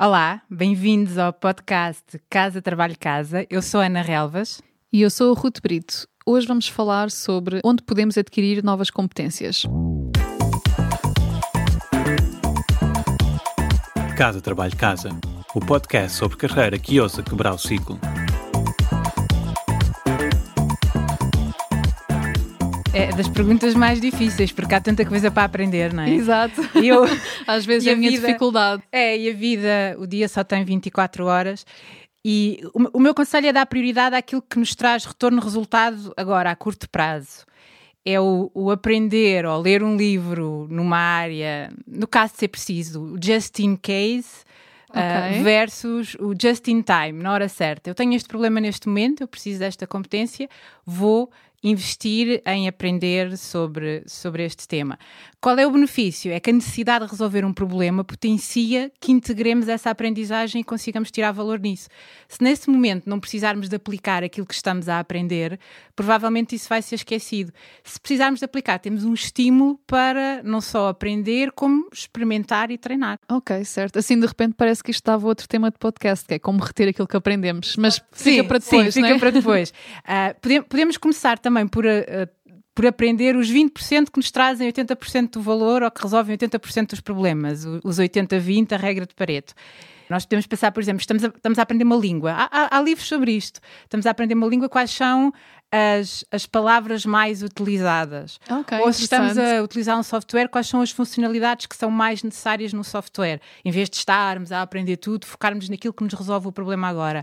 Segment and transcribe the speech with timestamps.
[0.00, 3.44] Olá, bem-vindos ao podcast Casa Trabalho Casa.
[3.50, 4.62] Eu sou Ana Relvas.
[4.92, 6.06] E eu sou a Ruth Brito.
[6.24, 9.64] Hoje vamos falar sobre onde podemos adquirir novas competências.
[14.16, 15.10] Casa Trabalho Casa,
[15.52, 17.98] o podcast sobre carreira que ousa quebrar o ciclo.
[22.94, 26.10] É das perguntas mais difíceis, porque há tanta coisa para aprender, não é?
[26.10, 26.60] Exato.
[26.82, 27.04] E eu,
[27.46, 28.82] Às vezes E é a a minha vida- dificuldade.
[28.90, 31.64] é, e a vida, o dia só tem 24 horas.
[32.24, 36.56] E o, o meu conselho é dar prioridade àquilo que nos traz retorno-resultado agora, a
[36.56, 37.44] curto prazo.
[38.04, 43.02] É o, o aprender ou ler um livro numa área, no caso de ser preciso,
[43.02, 44.44] o just in case.
[44.92, 45.42] ah, Ok.
[45.42, 47.90] versus o just in time, na hora certa.
[47.90, 50.48] Eu tenho este problema neste momento, eu preciso desta competência,
[50.86, 51.30] vou
[51.62, 54.98] investir em aprender sobre, sobre este tema.
[55.40, 56.32] Qual é o benefício?
[56.32, 61.10] É que a necessidade de resolver um problema potencia que integremos essa aprendizagem e consigamos
[61.10, 61.88] tirar valor nisso.
[62.28, 65.58] Se nesse momento não precisarmos de aplicar aquilo que estamos a aprender,
[65.94, 67.52] provavelmente isso vai ser esquecido.
[67.84, 73.18] Se precisarmos de aplicar, temos um estímulo para não só aprender, como experimentar e treinar.
[73.28, 73.98] Ok, certo.
[73.98, 76.88] Assim de repente parece que isto estava outro tema de podcast, que é como reter
[76.88, 77.76] aquilo que aprendemos.
[77.76, 79.18] Mas Sim, fica para depois, sim, fica é?
[79.18, 79.72] para depois.
[80.40, 82.28] Podem- podemos começar também por, ah, ah,
[82.74, 87.00] por aprender os 20% que nos trazem 80% do valor ou que resolvem 80% dos
[87.00, 89.54] problemas, os 80-20, a regra de Pareto.
[90.08, 92.32] Nós podemos pensar, por exemplo, estamos a, estamos a aprender uma língua.
[92.32, 93.60] Há, há- há livros sobre isto.
[93.82, 95.30] Estamos a aprender uma língua, quais são
[95.70, 98.40] as, as palavras mais utilizadas?
[98.50, 102.22] Ok, Ou se estamos a utilizar um software, quais são as funcionalidades que são mais
[102.22, 103.38] necessárias no software?
[103.62, 107.22] Em vez de estarmos a aprender tudo, focarmos naquilo que nos resolve o problema agora.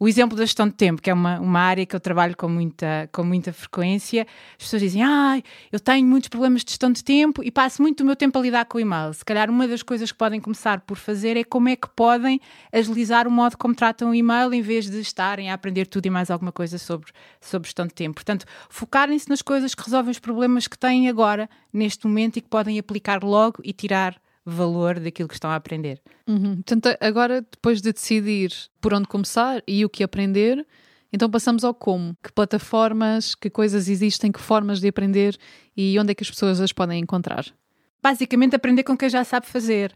[0.00, 2.48] O exemplo da gestão de tempo, que é uma, uma área que eu trabalho com
[2.48, 7.02] muita, com muita frequência, as pessoas dizem: Ai, eu tenho muitos problemas de gestão de
[7.02, 9.12] tempo e passo muito do meu tempo a lidar com o e-mail.
[9.12, 12.40] Se calhar, uma das coisas que podem começar por fazer é como é que podem
[12.72, 16.10] agilizar o modo como tratam o e-mail em vez de estarem a aprender tudo e
[16.10, 18.14] mais alguma coisa sobre, sobre gestão de tempo.
[18.14, 22.48] Portanto, focarem-se nas coisas que resolvem os problemas que têm agora, neste momento, e que
[22.48, 24.14] podem aplicar logo e tirar
[24.48, 26.00] valor daquilo que estão a aprender.
[26.26, 26.56] Uhum.
[26.56, 30.66] Portanto, agora, depois de decidir por onde começar e o que aprender,
[31.12, 32.16] então passamos ao como.
[32.22, 35.36] Que plataformas, que coisas existem, que formas de aprender
[35.76, 37.46] e onde é que as pessoas as podem encontrar.
[38.02, 39.94] basicamente aprender com quem já sabe fazer.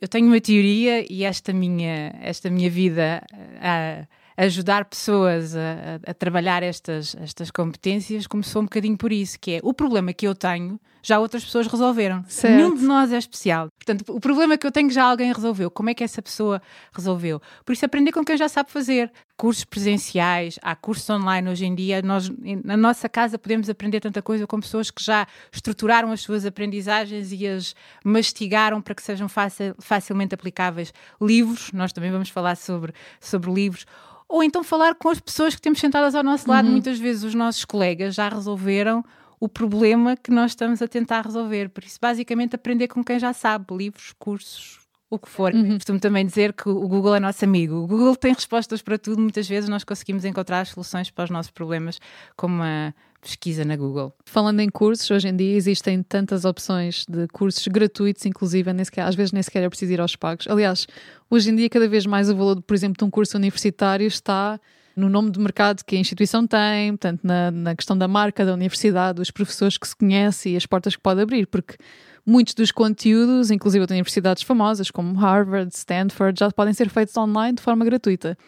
[0.00, 3.20] Eu tenho uma teoria e esta minha, esta minha vida
[3.60, 4.06] a
[4.44, 5.58] ajudar pessoas a,
[6.06, 10.12] a- a trabalhar estas, estas competências começou um bocadinho por isso, que é o problema
[10.12, 12.24] que eu tenho, já outras pessoas resolveram.
[12.28, 12.54] Certo.
[12.54, 13.68] Nenhum de nós é especial.
[13.76, 15.68] Portanto, o problema que eu tenho já alguém resolveu.
[15.68, 17.42] Como é que essa pessoa resolveu?
[17.64, 19.10] Por isso, aprender com quem já sabe fazer.
[19.36, 22.00] Cursos presenciais, há cursos online hoje em dia.
[22.02, 22.30] Nós,
[22.64, 27.32] na nossa casa, podemos aprender tanta coisa com pessoas que já estruturaram as suas aprendizagens
[27.32, 27.74] e as
[28.04, 30.94] mastigaram para que sejam facil- facilmente aplicáveis.
[31.20, 33.84] Livros, nós também vamos falar sobre, sobre livros.
[34.32, 36.66] Ou então falar com as pessoas que temos sentadas ao nosso lado.
[36.72, 39.04] Muitas vezes os nossos colegas já resolveram
[39.38, 41.68] o problema que nós estamos a tentar resolver.
[41.68, 45.52] Por isso, basicamente, aprender com quem já sabe, livros, cursos, o que for.
[45.74, 47.74] Costumo também dizer que o Google é nosso amigo.
[47.74, 49.20] O Google tem respostas para tudo.
[49.20, 52.00] Muitas vezes nós conseguimos encontrar as soluções para os nossos problemas
[52.34, 54.12] com uma pesquisa na Google.
[54.26, 59.06] Falando em cursos, hoje em dia existem tantas opções de cursos gratuitos, inclusive, nem sequer-
[59.06, 60.46] às vezes nem sequer é preciso ir aos pagos.
[60.48, 60.86] Aliás,
[61.30, 64.60] hoje em dia, cada vez mais o valor, por exemplo, de um curso universitário está
[64.94, 68.52] no nome de mercado que a instituição tem, portanto, na, na questão da marca da
[68.52, 71.76] universidade, dos professores que se conhece e as portas que pode abrir, porque
[72.24, 77.56] muitos dos conteúdos, inclusive de universidades famosas como Harvard, Stanford, já podem ser feitos online
[77.56, 78.38] de forma gratuita.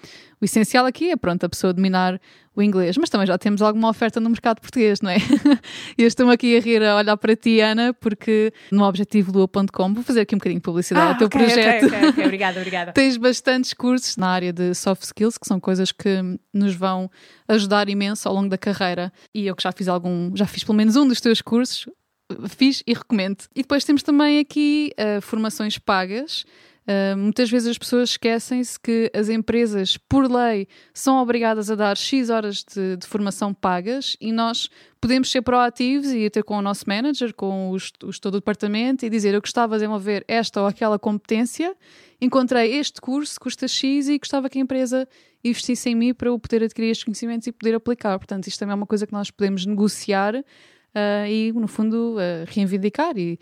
[0.41, 2.21] O essencial aqui é, pronto, a pessoa dominar
[2.55, 5.17] o inglês, mas também já temos alguma oferta no mercado português, não é?
[5.99, 10.05] E eu estou-me aqui a rir, a olhar para ti, Ana, porque no objetivolua.com, vou
[10.05, 11.87] fazer aqui um bocadinho de publicidade ao teu Ah, ok, ok, projeto.
[11.87, 12.25] ok, ok.
[12.25, 12.93] Obrigada, obrigada.
[12.95, 16.21] Tens bastantes cursos na área de soft skills, que são coisas que
[16.53, 17.11] nos vão
[17.49, 19.13] ajudar imenso ao longo da carreira.
[19.35, 21.89] E eu que já fiz algum, já fiz pelo menos um dos teus cursos,
[22.49, 23.45] fiz e recomendo.
[23.55, 26.45] E depois temos também aqui uh, formações pagas.
[26.87, 31.97] Uh, muitas vezes as pessoas esquecem-se que as empresas, por lei, são obrigadas a dar
[31.97, 34.69] X horas de, de formação pagas e nós
[35.01, 38.41] podemos ser proativos e ir ter com o nosso manager, com os, os todo o
[38.41, 41.75] departamento e dizer eu gostava de desenvolver esta ou aquela competência,
[42.21, 45.09] encontrei este curso, custa X e gostava que a empresa
[45.43, 48.19] investisse em mim para eu poder adquirir estes conhecimentos e poder aplicar.
[48.19, 50.35] Portanto, isto também é uma coisa que nós podemos negociar
[50.95, 53.39] uh, e, no fundo, uh, reivindicar e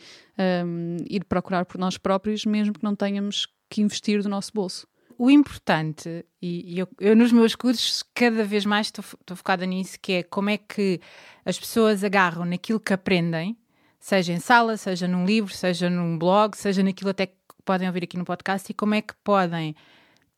[0.65, 4.87] um, ir procurar por nós próprios, mesmo que não tenhamos que investir do nosso bolso.
[5.19, 10.13] O importante, e eu, eu nos meus cursos cada vez mais estou focada nisso, que
[10.15, 11.01] é como é que
[11.45, 13.57] as pessoas agarram naquilo que aprendem,
[14.01, 18.05] seja em sala, seja num livro, seja num blog, seja naquilo até que podem ouvir
[18.05, 19.77] aqui no podcast e como é que podem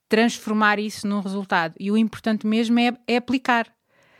[0.08, 1.75] transformar isso num resultado.
[1.81, 3.72] E o importante mesmo é, é aplicar.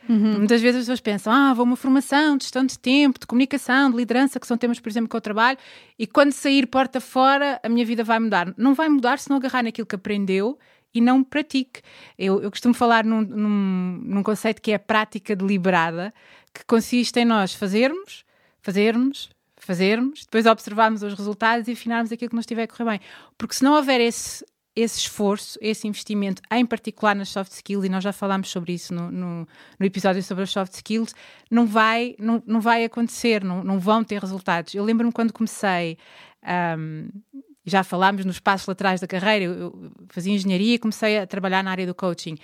[0.07, 0.39] Uhum.
[0.39, 3.97] Muitas vezes as pessoas pensam, ah, vou uma formação de de tempo, de comunicação, de
[3.97, 5.57] liderança, que são temas, por exemplo, que eu trabalho,
[5.97, 8.53] e quando sair porta fora, a minha vida vai mudar.
[8.57, 10.57] Não vai mudar se não agarrar naquilo que aprendeu
[10.93, 11.81] e não pratique.
[12.17, 16.13] Eu, eu costumo falar num, num, num, conceito que é a prática deliberada,
[16.53, 18.23] que consiste em nós fazermos,
[18.61, 23.01] fazermos, fazermos, depois observarmos os resultados e afinarmos aquilo que nos estiver a correr bem.
[23.37, 27.89] Porque se não houver esse, esse esforço, esse investimento, em particular nas soft skills, e
[27.89, 29.47] nós já falámos sobre isso no, no,
[29.79, 31.15] no episódio sobre as soft skills,
[31.49, 34.75] não vai, não, não vai acontecer, não, não vão ter resultados.
[34.75, 35.97] Eu lembro-me quando comecei,
[36.77, 37.07] um,
[37.65, 41.63] já falámos nos passos laterais da carreira, eu, eu fazia engenharia e comecei a trabalhar
[41.63, 42.37] na área do coaching.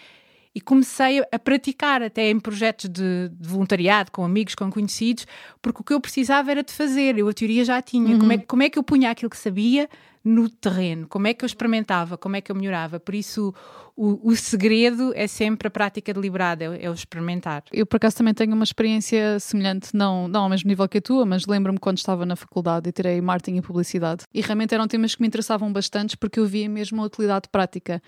[0.53, 5.25] E comecei a praticar até em projetos de, de, voluntariado, com amigos, com conhecidos,
[5.61, 8.13] porque o que eu precisava era de fazer, eu a teoria já tinha.
[8.13, 8.19] Uhum.
[8.19, 9.87] Como, é, como é que eu punha aquilo que sabia
[10.23, 12.99] no terreno, como é que eu experimentava, como é que eu melhorava.
[12.99, 13.53] Por isso,
[13.95, 17.63] o, o segredo é sempre a prática deliberada, é, é, o experimentar.
[17.71, 21.01] Eu, por acaso, também tenho uma experiência semelhante, não, não ao mesmo nível que a
[21.01, 24.25] tua, mas lembro-me quando estava na faculdade e tirei marketing e publicidade.
[24.33, 28.01] E realmente eram temas que me interessavam bastante porque eu via mesmo a utilidade prática.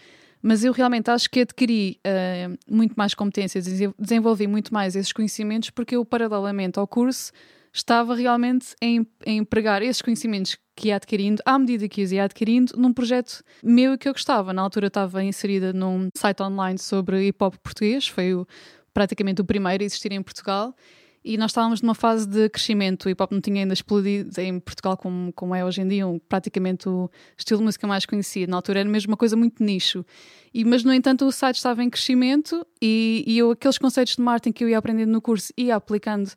[0.46, 3.66] Mas eu realmente acho que adquiri uh, muito mais competências,
[3.98, 7.32] desenvolvi muito mais esses conhecimentos porque eu, paralelamente ao curso,
[7.72, 12.74] estava realmente a, empregar esses conhecimentos que ia adquirindo, à medida que os ia adquirindo,
[12.78, 14.52] num projeto meu que eu gostava.
[14.52, 18.46] Na altura estava inserida num site online sobre hip hop português, foi o,
[18.94, 20.76] praticamente o primeiro a existir em Portugal.
[21.24, 23.06] E nós estávamos numa fase de crescimento.
[23.06, 26.06] O hip hop não tinha ainda explodido em Portugal como, como é hoje em dia,
[26.06, 28.50] um, praticamente o estilo de música mais conhecido.
[28.50, 30.06] Na altura era mesmo uma coisa muito nicho.
[30.54, 34.22] E, mas, no entanto, o site estava em crescimento e, e eu, aqueles conceitos de
[34.22, 36.28] marketing que eu ia aprendendo no curso, ia aplicando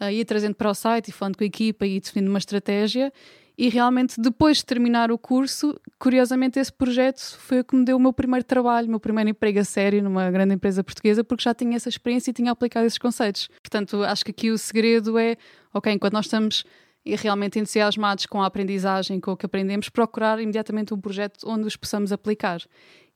[0.00, 3.12] uh, ia trazendo para o site e falando com a equipa e definindo uma estratégia.
[3.56, 7.96] E realmente, depois de terminar o curso, curiosamente, esse projeto foi o que me deu
[7.96, 11.44] o meu primeiro trabalho, o meu primeiro emprego a sério numa grande empresa portuguesa, porque
[11.44, 13.48] já tinha essa experiência e tinha aplicado esses conceitos.
[13.62, 15.36] Portanto, acho que aqui o segredo é,
[15.72, 16.64] ok, enquanto nós estamos
[17.06, 21.76] realmente entusiasmados com a aprendizagem, com o que aprendemos, procurar imediatamente um projeto onde os
[21.76, 22.60] possamos aplicar.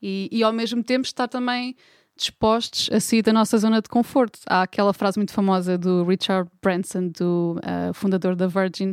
[0.01, 1.75] E, e ao mesmo tempo estar também
[2.17, 4.41] dispostos a sair da nossa zona de conforto.
[4.47, 8.93] Há aquela frase muito famosa do Richard Branson, do uh, fundador da Virgin,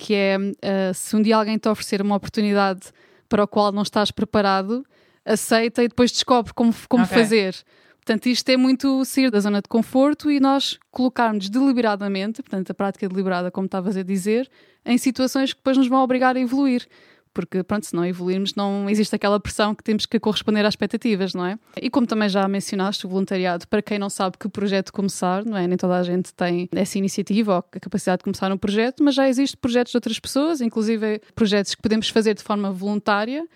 [0.00, 2.88] que é uh, se um dia alguém te oferecer uma oportunidade
[3.28, 4.82] para a qual não estás preparado,
[5.26, 7.18] aceita e depois descobre como, como okay.
[7.18, 7.54] fazer.
[7.98, 12.74] Portanto, isto é muito sair da zona de conforto e nós colocarmos deliberadamente, portanto, a
[12.74, 14.50] prática deliberada, como estavas a dizer,
[14.86, 16.88] em situações que depois nos vão obrigar a evoluir
[17.32, 21.34] porque pronto, se não evoluirmos não existe aquela pressão que temos que corresponder às expectativas,
[21.34, 21.58] não é?
[21.80, 25.56] E como também já mencionaste, o voluntariado, para quem não sabe que projeto começar, não
[25.56, 25.66] é?
[25.66, 29.14] Nem toda a gente tem essa iniciativa ou a capacidade de começar um projeto, mas
[29.14, 33.46] já existem projetos de outras pessoas, inclusive projetos que podemos fazer de forma voluntária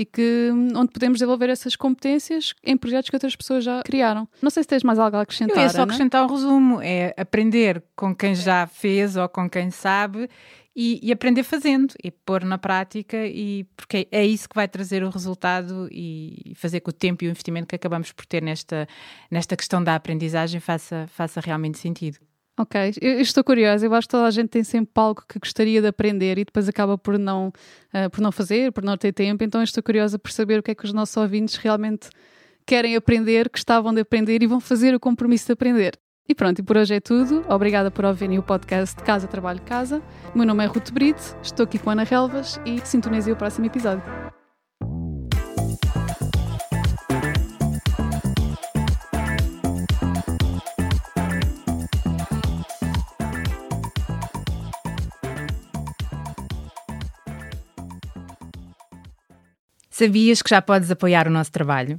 [0.00, 4.26] e que onde podemos desenvolver essas competências em projetos que outras pessoas já criaram.
[4.40, 5.56] Não sei se tens mais algo a acrescentar.
[5.58, 9.70] Eu ia só acrescentar um resumo, é aprender com quem já fez ou com quem
[9.70, 10.28] sabe
[10.82, 15.02] e, e, aprender fazendo e pôr na prática e porque é isso que vai trazer
[15.02, 18.88] o resultado e fazer que o tempo e o investimento que acabamos por ter nesta,
[19.30, 22.18] nesta questão da aprendizagem faça, faça realmente sentido.
[22.58, 23.84] Ok, eu estou curiosa.
[23.84, 26.66] Eu acho que toda a gente tem sempre algo que gostaria de aprender e depois
[26.66, 29.44] acaba por não, uh, por não fazer, por não ter tempo.
[29.44, 32.08] Então estou curiosa por saber o que é que os nossos ouvintes realmente
[32.64, 35.98] querem aprender, gostavam de aprender e vão fazer o compromisso de aprender.
[36.30, 37.44] E pronto, e por hoje é tudo.
[37.48, 40.00] Obrigada por ouvirem o podcast Casa Trabalho Casa.
[40.32, 43.66] O meu nome é Ruth Brito, estou aqui com Ana Relvas e sintonize o próximo
[43.66, 44.04] episódio.
[59.90, 61.98] Sabias que já podes apoiar o nosso trabalho?